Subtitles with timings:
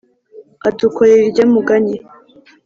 [0.67, 1.95] Adukorera irya mugani